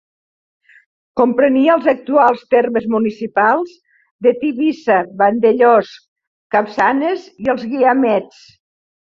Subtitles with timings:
[1.19, 3.75] Comprenia els actuals termes municipals
[4.29, 5.93] de Tivissa, Vandellòs,
[6.57, 8.43] Capçanes i els Guiamets.